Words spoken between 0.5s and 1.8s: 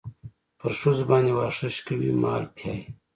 پر ښځو باندې واښه